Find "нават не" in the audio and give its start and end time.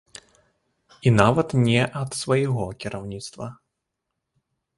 1.21-1.81